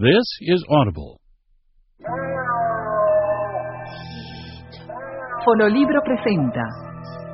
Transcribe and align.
This 0.00 0.22
is 0.42 0.62
Audible. 0.70 1.18
Fonolibro 5.44 6.00
presenta 6.04 6.62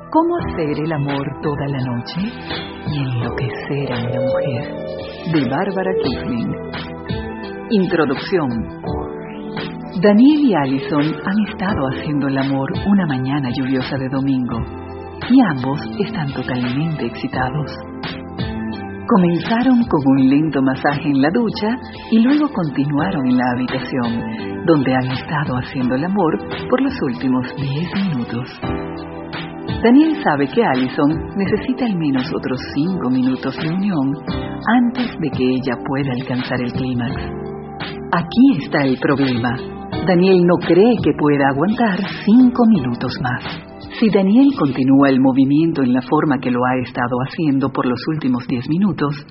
¿Cómo 0.09 0.35
hacer 0.37 0.73
el 0.83 0.91
amor 0.91 1.27
toda 1.43 1.67
la 1.67 1.77
noche 1.85 2.21
y 2.91 2.97
enloquecer 2.97 3.93
a 3.93 3.97
una 4.07 4.19
mujer? 4.19 4.63
De 5.31 5.47
Bárbara 5.47 5.91
Kipling. 6.01 6.55
Introducción. 7.69 8.49
Daniel 10.01 10.39
y 10.41 10.55
Allison 10.55 11.05
han 11.23 11.47
estado 11.47 11.85
haciendo 11.93 12.29
el 12.29 12.37
amor 12.39 12.71
una 12.87 13.05
mañana 13.05 13.47
lluviosa 13.55 13.95
de 13.95 14.09
domingo 14.09 14.57
y 15.29 15.39
ambos 15.51 15.79
están 15.99 16.33
totalmente 16.33 17.05
excitados. 17.05 17.94
Comenzaron 19.07 19.83
con 19.83 20.01
un 20.03 20.29
lento 20.29 20.61
masaje 20.63 21.07
en 21.09 21.21
la 21.21 21.29
ducha 21.29 21.77
y 22.09 22.19
luego 22.21 22.49
continuaron 22.51 23.27
en 23.27 23.37
la 23.37 23.43
habitación, 23.53 24.65
donde 24.65 24.95
han 24.95 25.11
estado 25.11 25.57
haciendo 25.57 25.93
el 25.93 26.05
amor 26.05 26.39
por 26.67 26.81
los 26.81 26.93
últimos 27.03 27.45
10 27.55 28.07
minutos. 28.07 28.49
Daniel 29.83 30.17
sabe 30.23 30.47
que 30.47 30.63
Allison 30.63 31.11
necesita 31.37 31.85
al 31.85 31.95
menos 31.95 32.25
otros 32.33 32.59
5 32.73 33.09
minutos 33.11 33.55
de 33.57 33.69
unión 33.69 34.13
antes 34.75 35.11
de 35.19 35.29
que 35.29 35.43
ella 35.43 35.77
pueda 35.85 36.11
alcanzar 36.11 36.59
el 36.61 36.71
clímax. 36.73 37.15
Aquí 38.11 38.63
está 38.63 38.85
el 38.85 38.97
problema. 38.97 39.55
Daniel 40.07 40.47
no 40.47 40.55
cree 40.65 40.95
que 41.03 41.11
pueda 41.13 41.49
aguantar 41.49 41.99
5 42.25 42.65
minutos 42.69 43.13
más. 43.21 43.64
Si 43.99 44.09
Daniel 44.09 44.49
continúa 44.59 45.07
el 45.07 45.21
movimiento 45.21 45.81
en 45.81 45.93
la 45.93 46.01
forma 46.01 46.39
que 46.39 46.51
lo 46.51 46.59
ha 46.65 46.81
estado 46.83 47.15
haciendo 47.25 47.69
por 47.69 47.85
los 47.85 47.99
últimos 48.09 48.45
10 48.45 48.67
minutos, 48.67 49.25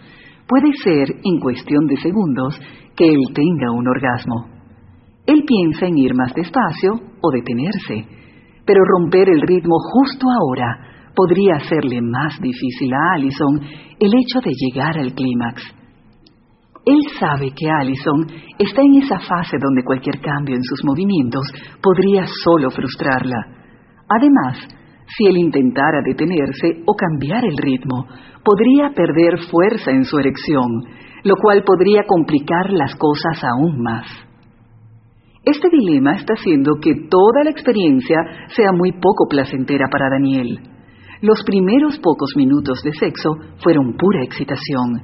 puede 0.49 0.73
ser, 0.83 1.21
en 1.23 1.39
cuestión 1.39 1.87
de 1.87 1.99
segundos, 1.99 2.59
que 2.97 3.05
él 3.05 3.21
tenga 3.35 3.71
un 3.73 3.87
orgasmo. 3.87 4.47
Él 5.27 5.45
piensa 5.47 5.87
en 5.87 5.99
ir 5.99 6.15
más 6.15 6.33
despacio 6.33 6.93
o 7.21 7.31
detenerse, 7.31 8.09
pero 8.65 8.81
romper 8.85 9.29
el 9.29 9.43
ritmo 9.43 9.77
justo 9.93 10.27
ahora 10.31 11.11
podría 11.15 11.57
hacerle 11.57 12.01
más 12.01 12.41
difícil 12.41 12.91
a 12.95 13.17
Allison 13.17 13.61
el 14.01 14.13
hecho 14.15 14.41
de 14.41 14.53
llegar 14.57 14.99
al 14.99 15.13
clímax. 15.13 15.63
Él 16.87 17.01
sabe 17.21 17.53
que 17.55 17.69
Allison 17.71 18.27
está 18.59 18.81
en 18.81 19.03
esa 19.03 19.19
fase 19.19 19.59
donde 19.61 19.85
cualquier 19.85 20.21
cambio 20.21 20.57
en 20.57 20.63
sus 20.63 20.83
movimientos 20.85 21.53
podría 21.83 22.25
solo 22.45 22.71
frustrarla. 22.71 23.64
Además, 24.09 24.59
si 25.17 25.27
él 25.27 25.37
intentara 25.37 26.01
detenerse 26.05 26.83
o 26.87 26.95
cambiar 26.95 27.45
el 27.45 27.57
ritmo, 27.57 28.07
podría 28.45 28.91
perder 28.95 29.39
fuerza 29.51 29.91
en 29.91 30.05
su 30.05 30.19
erección, 30.19 30.85
lo 31.25 31.35
cual 31.37 31.63
podría 31.65 32.03
complicar 32.07 32.71
las 32.71 32.95
cosas 32.97 33.43
aún 33.45 33.81
más. 33.83 34.07
Este 35.45 35.69
dilema 35.69 36.15
está 36.15 36.35
haciendo 36.35 36.73
que 36.81 36.95
toda 37.11 37.45
la 37.45 37.51
experiencia 37.51 38.17
sea 38.49 38.73
muy 38.73 38.93
poco 38.93 39.27
placentera 39.29 39.87
para 39.91 40.09
Daniel. 40.09 40.59
Los 41.21 41.43
primeros 41.45 41.99
pocos 41.99 42.33
minutos 42.37 42.81
de 42.83 42.93
sexo 42.93 43.31
fueron 43.63 43.95
pura 43.97 44.23
excitación, 44.23 45.01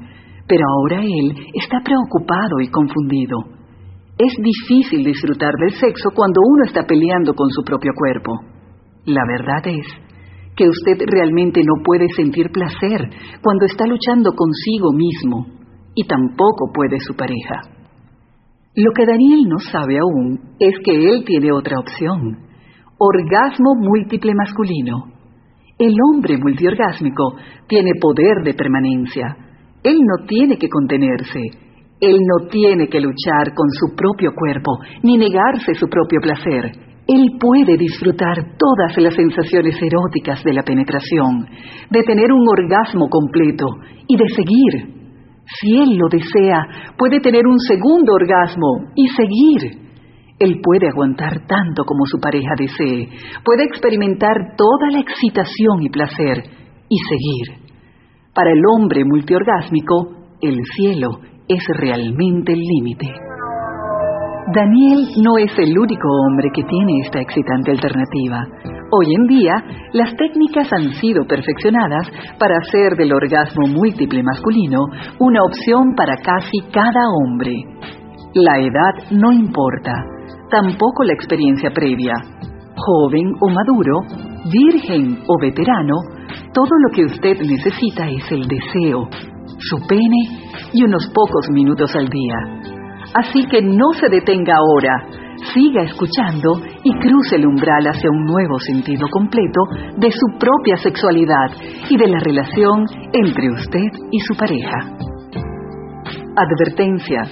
pero 0.46 0.64
ahora 0.66 1.02
él 1.02 1.46
está 1.54 1.80
preocupado 1.84 2.60
y 2.60 2.68
confundido. 2.68 3.36
Es 4.18 4.32
difícil 4.36 5.04
disfrutar 5.04 5.52
del 5.60 5.72
sexo 5.72 6.10
cuando 6.14 6.40
uno 6.44 6.64
está 6.66 6.84
peleando 6.84 7.34
con 7.34 7.48
su 7.50 7.62
propio 7.62 7.92
cuerpo. 7.94 8.59
La 9.06 9.22
verdad 9.26 9.66
es 9.66 9.86
que 10.56 10.68
usted 10.68 11.04
realmente 11.06 11.62
no 11.64 11.82
puede 11.82 12.06
sentir 12.14 12.50
placer 12.52 13.08
cuando 13.42 13.64
está 13.64 13.86
luchando 13.86 14.32
consigo 14.32 14.92
mismo 14.92 15.46
y 15.94 16.06
tampoco 16.06 16.70
puede 16.72 16.98
su 17.00 17.14
pareja. 17.14 17.62
Lo 18.74 18.92
que 18.94 19.06
Daniel 19.06 19.44
no 19.48 19.58
sabe 19.58 19.98
aún 19.98 20.38
es 20.58 20.74
que 20.84 20.92
él 20.92 21.24
tiene 21.24 21.50
otra 21.50 21.78
opción, 21.78 22.38
orgasmo 22.98 23.74
múltiple 23.76 24.32
masculino. 24.34 25.06
El 25.78 25.94
hombre 26.12 26.36
multiorgásmico 26.36 27.36
tiene 27.66 27.92
poder 27.98 28.44
de 28.44 28.52
permanencia. 28.52 29.34
Él 29.82 29.96
no 29.98 30.26
tiene 30.26 30.58
que 30.58 30.68
contenerse. 30.68 31.40
Él 32.00 32.18
no 32.18 32.48
tiene 32.48 32.86
que 32.88 33.00
luchar 33.00 33.54
con 33.54 33.70
su 33.70 33.96
propio 33.96 34.32
cuerpo 34.34 34.78
ni 35.02 35.16
negarse 35.16 35.74
su 35.74 35.88
propio 35.88 36.20
placer 36.20 36.89
él 37.12 37.36
puede 37.40 37.76
disfrutar 37.76 38.36
todas 38.56 38.96
las 38.98 39.14
sensaciones 39.14 39.74
eróticas 39.82 40.44
de 40.44 40.52
la 40.52 40.62
penetración, 40.62 41.44
de 41.90 42.02
tener 42.04 42.30
un 42.30 42.46
orgasmo 42.48 43.08
completo 43.08 43.66
y 44.06 44.16
de 44.16 44.28
seguir. 44.28 45.00
Si 45.58 45.74
él 45.74 45.96
lo 45.96 46.06
desea, 46.08 46.94
puede 46.96 47.18
tener 47.18 47.48
un 47.48 47.58
segundo 47.58 48.12
orgasmo 48.14 48.92
y 48.94 49.08
seguir. 49.08 49.90
Él 50.38 50.60
puede 50.62 50.88
aguantar 50.88 51.46
tanto 51.48 51.82
como 51.84 52.06
su 52.06 52.20
pareja 52.20 52.54
desee, 52.56 53.08
puede 53.44 53.64
experimentar 53.64 54.54
toda 54.56 54.90
la 54.92 55.00
excitación 55.00 55.82
y 55.82 55.88
placer 55.90 56.44
y 56.88 56.96
seguir. 57.08 57.70
Para 58.32 58.52
el 58.52 58.62
hombre 58.72 59.04
multiorgásmico, 59.04 60.36
el 60.40 60.60
cielo 60.76 61.10
es 61.48 61.62
realmente 61.76 62.52
el 62.52 62.60
límite. 62.60 63.29
Daniel 64.54 65.06
no 65.22 65.38
es 65.38 65.52
el 65.58 65.78
único 65.78 66.08
hombre 66.08 66.48
que 66.52 66.64
tiene 66.64 67.00
esta 67.04 67.20
excitante 67.20 67.70
alternativa. 67.70 68.42
Hoy 68.90 69.06
en 69.14 69.26
día, 69.28 69.54
las 69.92 70.16
técnicas 70.16 70.66
han 70.72 70.90
sido 70.94 71.24
perfeccionadas 71.24 72.10
para 72.38 72.56
hacer 72.58 72.96
del 72.96 73.12
orgasmo 73.12 73.68
múltiple 73.68 74.22
masculino 74.24 74.80
una 75.20 75.44
opción 75.44 75.94
para 75.96 76.16
casi 76.16 76.58
cada 76.72 77.00
hombre. 77.22 77.54
La 78.34 78.58
edad 78.58 79.10
no 79.12 79.30
importa, 79.30 79.92
tampoco 80.50 81.04
la 81.04 81.12
experiencia 81.12 81.70
previa. 81.70 82.14
Joven 82.74 83.32
o 83.40 83.50
maduro, 83.50 84.00
virgen 84.50 85.22
o 85.28 85.40
veterano, 85.40 85.94
todo 86.52 86.70
lo 86.88 86.94
que 86.94 87.04
usted 87.04 87.38
necesita 87.38 88.08
es 88.08 88.32
el 88.32 88.48
deseo, 88.48 89.08
su 89.58 89.76
pene 89.86 90.50
y 90.72 90.82
unos 90.82 91.06
pocos 91.14 91.46
minutos 91.52 91.94
al 91.94 92.08
día. 92.08 92.59
Así 93.14 93.44
que 93.50 93.60
no 93.62 93.92
se 93.98 94.08
detenga 94.08 94.54
ahora, 94.54 95.06
siga 95.52 95.82
escuchando 95.82 96.60
y 96.84 96.92
cruce 96.98 97.36
el 97.36 97.46
umbral 97.46 97.84
hacia 97.86 98.10
un 98.10 98.24
nuevo 98.24 98.58
sentido 98.60 99.08
completo 99.10 99.60
de 99.96 100.10
su 100.10 100.38
propia 100.38 100.76
sexualidad 100.76 101.50
y 101.88 101.96
de 101.96 102.06
la 102.06 102.20
relación 102.20 102.84
entre 103.12 103.50
usted 103.50 103.90
y 104.12 104.20
su 104.20 104.34
pareja. 104.34 104.78
Advertencia. 106.36 107.22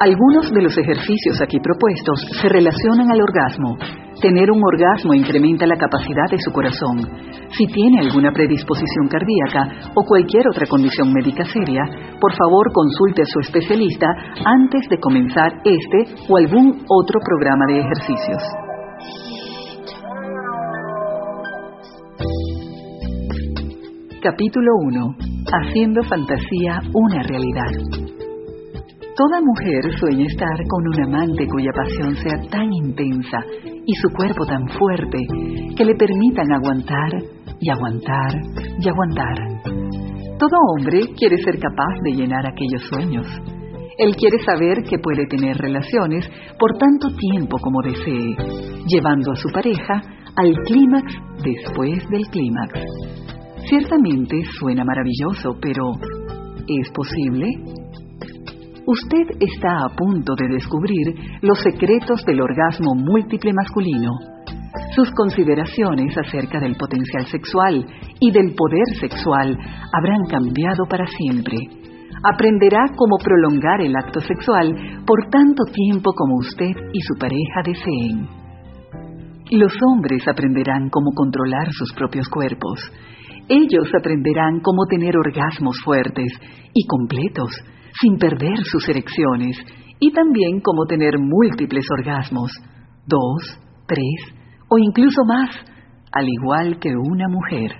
Algunos 0.00 0.50
de 0.50 0.62
los 0.62 0.78
ejercicios 0.78 1.42
aquí 1.42 1.58
propuestos 1.60 2.26
se 2.40 2.48
relacionan 2.48 3.10
al 3.12 3.20
orgasmo. 3.20 3.76
Tener 4.20 4.50
un 4.50 4.60
orgasmo 4.62 5.14
incrementa 5.14 5.66
la 5.66 5.76
capacidad 5.76 6.28
de 6.30 6.36
su 6.44 6.52
corazón. 6.52 6.98
Si 7.56 7.66
tiene 7.66 8.00
alguna 8.00 8.30
predisposición 8.30 9.08
cardíaca 9.08 9.90
o 9.94 10.04
cualquier 10.04 10.44
otra 10.52 10.66
condición 10.66 11.10
médica 11.10 11.42
seria, 11.44 11.82
por 12.20 12.32
favor 12.36 12.70
consulte 12.70 13.22
a 13.22 13.24
su 13.24 13.40
especialista 13.40 14.06
antes 14.44 14.86
de 14.90 14.98
comenzar 14.98 15.54
este 15.64 16.14
o 16.28 16.36
algún 16.36 16.84
otro 16.86 17.18
programa 17.24 17.64
de 17.68 17.80
ejercicios. 17.80 18.42
Capítulo 24.22 24.70
1. 24.82 25.16
Haciendo 25.50 26.02
fantasía 26.02 26.78
una 26.92 27.22
realidad. 27.22 27.99
Toda 29.20 29.38
mujer 29.42 29.82
sueña 29.98 30.24
estar 30.24 30.56
con 30.66 30.88
un 30.88 31.04
amante 31.04 31.46
cuya 31.46 31.70
pasión 31.76 32.16
sea 32.16 32.40
tan 32.50 32.72
intensa 32.72 33.36
y 33.84 33.92
su 33.96 34.08
cuerpo 34.16 34.46
tan 34.46 34.66
fuerte 34.66 35.18
que 35.76 35.84
le 35.84 35.94
permitan 35.94 36.50
aguantar 36.50 37.12
y 37.60 37.68
aguantar 37.68 38.32
y 38.80 38.88
aguantar. 38.88 39.36
Todo 40.38 40.56
hombre 40.72 41.00
quiere 41.18 41.36
ser 41.36 41.58
capaz 41.58 42.00
de 42.02 42.12
llenar 42.12 42.46
aquellos 42.46 42.80
sueños. 42.88 43.26
Él 43.98 44.16
quiere 44.16 44.38
saber 44.42 44.84
que 44.88 44.98
puede 44.98 45.26
tener 45.26 45.58
relaciones 45.58 46.26
por 46.58 46.78
tanto 46.78 47.14
tiempo 47.14 47.58
como 47.58 47.82
desee, 47.82 48.34
llevando 48.86 49.32
a 49.32 49.36
su 49.36 49.50
pareja 49.52 50.00
al 50.34 50.54
clímax 50.64 51.12
después 51.44 52.08
del 52.08 52.26
clímax. 52.30 52.72
Ciertamente 53.68 54.40
suena 54.58 54.82
maravilloso, 54.82 55.58
pero 55.60 55.92
¿es 56.66 56.90
posible? 56.94 57.79
Usted 58.90 59.38
está 59.38 59.86
a 59.86 59.94
punto 59.94 60.34
de 60.34 60.48
descubrir 60.48 61.14
los 61.42 61.60
secretos 61.62 62.24
del 62.26 62.40
orgasmo 62.40 62.96
múltiple 62.96 63.52
masculino, 63.52 64.10
sus 64.96 65.08
consideraciones 65.12 66.18
acerca 66.18 66.58
del 66.58 66.74
potencial 66.74 67.24
sexual 67.26 67.86
y 68.18 68.32
del 68.32 68.52
poder 68.52 68.86
sexual 68.98 69.56
habrán 69.92 70.24
cambiado 70.28 70.86
para 70.90 71.06
siempre. 71.06 71.56
Aprenderá 72.34 72.86
cómo 72.96 73.16
prolongar 73.22 73.80
el 73.80 73.94
acto 73.94 74.18
sexual 74.18 74.74
por 75.06 75.30
tanto 75.30 75.62
tiempo 75.72 76.10
como 76.12 76.38
usted 76.38 76.74
y 76.92 77.00
su 77.02 77.14
pareja 77.14 77.62
deseen. 77.64 78.26
Los 79.52 79.72
hombres 79.86 80.26
aprenderán 80.26 80.90
cómo 80.90 81.12
controlar 81.14 81.68
sus 81.70 81.92
propios 81.92 82.28
cuerpos. 82.28 82.90
Ellos 83.48 83.86
aprenderán 83.96 84.58
cómo 84.58 84.86
tener 84.90 85.16
orgasmos 85.16 85.76
fuertes 85.84 86.32
y 86.74 86.84
completos 86.88 87.50
sin 88.00 88.18
perder 88.18 88.58
sus 88.64 88.88
erecciones 88.88 89.56
y 89.98 90.12
también 90.12 90.60
cómo 90.60 90.86
tener 90.86 91.18
múltiples 91.18 91.84
orgasmos, 91.98 92.50
dos, 93.06 93.58
tres 93.86 94.34
o 94.68 94.78
incluso 94.78 95.22
más, 95.26 95.50
al 96.12 96.28
igual 96.28 96.78
que 96.78 96.90
una 96.90 97.28
mujer. 97.28 97.72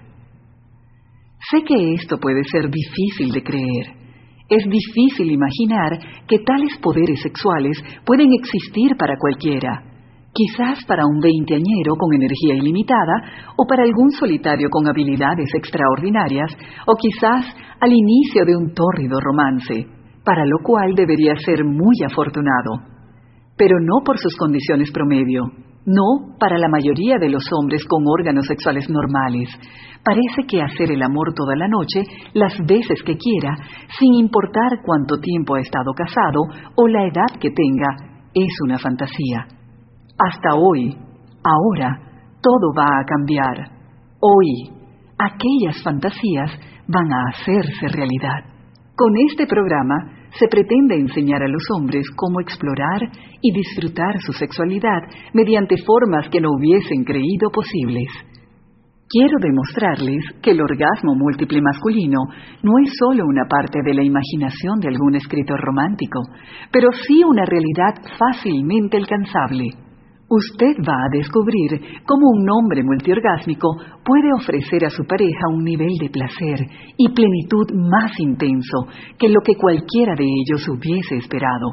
Sé 1.50 1.62
que 1.64 1.94
esto 1.94 2.18
puede 2.18 2.42
ser 2.44 2.68
difícil 2.70 3.32
de 3.32 3.42
creer. 3.42 4.00
Es 4.48 4.64
difícil 4.68 5.30
imaginar 5.30 5.98
que 6.26 6.38
tales 6.40 6.76
poderes 6.82 7.22
sexuales 7.22 7.78
pueden 8.04 8.32
existir 8.32 8.96
para 8.96 9.16
cualquiera, 9.16 9.82
quizás 10.32 10.84
para 10.86 11.06
un 11.06 11.20
veinteañero 11.20 11.94
con 11.96 12.12
energía 12.12 12.54
ilimitada 12.56 13.52
o 13.56 13.64
para 13.66 13.84
algún 13.84 14.10
solitario 14.10 14.68
con 14.70 14.86
habilidades 14.88 15.48
extraordinarias 15.54 16.50
o 16.86 16.94
quizás 16.96 17.46
al 17.80 17.92
inicio 17.92 18.44
de 18.44 18.56
un 18.56 18.74
tórrido 18.74 19.18
romance, 19.20 19.86
para 20.24 20.44
lo 20.44 20.58
cual 20.62 20.94
debería 20.94 21.34
ser 21.36 21.64
muy 21.64 21.96
afortunado, 22.06 22.80
pero 23.56 23.76
no 23.80 24.04
por 24.04 24.18
sus 24.18 24.36
condiciones 24.36 24.90
promedio, 24.90 25.44
no 25.86 26.36
para 26.38 26.58
la 26.58 26.68
mayoría 26.68 27.16
de 27.18 27.30
los 27.30 27.44
hombres 27.52 27.84
con 27.84 28.04
órganos 28.06 28.46
sexuales 28.46 28.88
normales. 28.88 29.48
Parece 30.04 30.46
que 30.48 30.62
hacer 30.62 30.92
el 30.92 31.02
amor 31.02 31.34
toda 31.34 31.56
la 31.56 31.68
noche, 31.68 32.02
las 32.32 32.54
veces 32.66 33.02
que 33.04 33.16
quiera, 33.16 33.56
sin 33.98 34.14
importar 34.14 34.80
cuánto 34.84 35.16
tiempo 35.18 35.54
ha 35.54 35.60
estado 35.60 35.92
casado 35.94 36.40
o 36.76 36.88
la 36.88 37.04
edad 37.04 37.38
que 37.40 37.50
tenga, 37.50 38.10
es 38.34 38.52
una 38.64 38.78
fantasía. 38.78 39.46
Hasta 40.18 40.54
hoy, 40.54 40.96
ahora, 41.44 42.00
todo 42.40 42.72
va 42.76 42.86
a 42.86 43.04
cambiar. 43.04 43.70
Hoy, 44.20 44.70
aquellas 45.18 45.82
fantasías 45.82 46.50
van 46.86 47.12
a 47.12 47.28
hacerse 47.30 47.88
realidad. 47.88 48.49
Con 49.00 49.16
este 49.16 49.46
programa 49.46 50.28
se 50.38 50.46
pretende 50.46 50.94
enseñar 50.94 51.42
a 51.42 51.48
los 51.48 51.62
hombres 51.74 52.04
cómo 52.14 52.38
explorar 52.42 53.00
y 53.40 53.50
disfrutar 53.50 54.20
su 54.20 54.34
sexualidad 54.34 55.00
mediante 55.32 55.76
formas 55.86 56.28
que 56.28 56.38
no 56.38 56.50
hubiesen 56.50 57.02
creído 57.04 57.48
posibles. 57.50 58.08
Quiero 59.08 59.38
demostrarles 59.40 60.22
que 60.42 60.50
el 60.50 60.60
orgasmo 60.60 61.14
múltiple 61.14 61.62
masculino 61.62 62.18
no 62.62 62.72
es 62.84 62.92
solo 62.98 63.24
una 63.24 63.46
parte 63.48 63.78
de 63.82 63.94
la 63.94 64.04
imaginación 64.04 64.78
de 64.80 64.88
algún 64.88 65.14
escritor 65.14 65.58
romántico, 65.58 66.20
pero 66.70 66.90
sí 66.92 67.24
una 67.24 67.46
realidad 67.46 68.04
fácilmente 68.18 68.98
alcanzable. 68.98 69.89
Usted 70.32 70.76
va 70.88 70.94
a 70.94 71.10
descubrir 71.10 71.72
cómo 72.06 72.30
un 72.30 72.48
hombre 72.48 72.84
multiorgásmico 72.84 73.68
puede 74.04 74.32
ofrecer 74.32 74.84
a 74.84 74.90
su 74.90 75.04
pareja 75.04 75.48
un 75.52 75.64
nivel 75.64 75.92
de 76.00 76.08
placer 76.08 76.68
y 76.96 77.08
plenitud 77.08 77.66
más 77.74 78.12
intenso 78.20 78.86
que 79.18 79.28
lo 79.28 79.40
que 79.44 79.56
cualquiera 79.56 80.14
de 80.14 80.22
ellos 80.22 80.68
hubiese 80.68 81.16
esperado. 81.16 81.70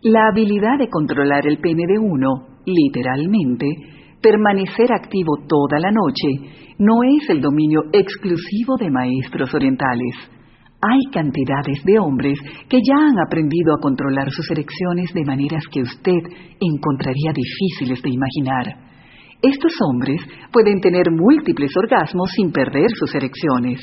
La 0.00 0.28
habilidad 0.28 0.78
de 0.78 0.88
controlar 0.88 1.46
el 1.46 1.58
pene 1.58 1.82
de 1.86 1.98
uno, 1.98 2.46
literalmente, 2.64 3.66
permanecer 4.22 4.90
activo 4.94 5.36
toda 5.46 5.78
la 5.78 5.90
noche, 5.90 6.76
no 6.78 7.02
es 7.02 7.28
el 7.28 7.42
dominio 7.42 7.82
exclusivo 7.92 8.78
de 8.78 8.90
maestros 8.90 9.52
orientales. 9.52 10.14
Hay 10.82 11.00
cantidades 11.10 11.82
de 11.84 11.98
hombres 11.98 12.38
que 12.68 12.78
ya 12.78 12.96
han 12.96 13.18
aprendido 13.18 13.74
a 13.74 13.80
controlar 13.80 14.30
sus 14.30 14.50
erecciones 14.50 15.12
de 15.14 15.24
maneras 15.24 15.64
que 15.72 15.80
usted 15.80 16.20
encontraría 16.60 17.32
difíciles 17.32 18.02
de 18.02 18.10
imaginar. 18.10 18.86
Estos 19.42 19.72
hombres 19.88 20.20
pueden 20.52 20.80
tener 20.80 21.10
múltiples 21.10 21.70
orgasmos 21.76 22.30
sin 22.30 22.52
perder 22.52 22.88
sus 22.98 23.14
erecciones. 23.14 23.80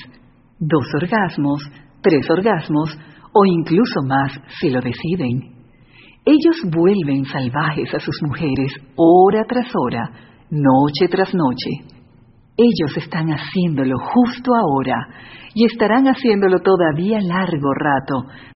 Dos 0.59 0.85
orgasmos, 0.95 1.63
tres 2.01 2.29
orgasmos 2.29 2.97
o 3.33 3.45
incluso 3.45 4.01
más 4.07 4.39
si 4.59 4.69
lo 4.69 4.79
deciden. 4.79 5.53
Ellos 6.25 6.55
vuelven 6.71 7.25
salvajes 7.25 7.93
a 7.93 7.99
sus 7.99 8.15
mujeres 8.21 8.71
hora 8.95 9.43
tras 9.47 9.67
hora, 9.75 10.09
noche 10.49 11.07
tras 11.09 11.33
noche. 11.33 12.02
Ellos 12.55 12.95
están 12.97 13.29
haciéndolo 13.29 13.97
justo 13.97 14.51
ahora 14.55 15.07
y 15.55 15.65
estarán 15.65 16.05
haciéndolo 16.05 16.59
todavía 16.59 17.19
largo 17.21 17.73
rato, 17.73 18.25